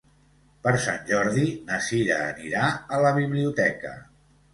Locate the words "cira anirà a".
1.87-3.03